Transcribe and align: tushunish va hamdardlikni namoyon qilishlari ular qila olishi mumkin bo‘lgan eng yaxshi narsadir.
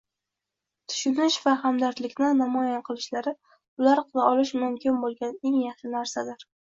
tushunish 0.91 1.35
va 1.41 1.51
hamdardlikni 1.65 2.29
namoyon 2.39 2.81
qilishlari 2.87 3.33
ular 3.83 4.01
qila 4.07 4.23
olishi 4.31 4.63
mumkin 4.63 4.97
bo‘lgan 5.05 5.37
eng 5.51 5.59
yaxshi 5.67 5.93
narsadir. 5.97 6.47